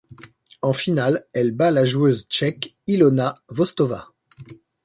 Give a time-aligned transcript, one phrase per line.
[0.63, 4.11] En finale, elle bat la joueuse tchèque Ilona Vostová.